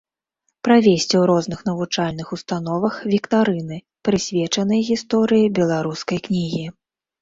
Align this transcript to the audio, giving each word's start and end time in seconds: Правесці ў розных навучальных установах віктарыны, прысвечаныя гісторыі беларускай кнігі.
Правесці 0.67 1.13
ў 1.19 1.21
розных 1.31 1.59
навучальных 1.69 2.33
установах 2.39 2.99
віктарыны, 3.13 3.77
прысвечаныя 4.11 4.81
гісторыі 4.93 5.55
беларускай 5.63 6.17
кнігі. 6.29 6.71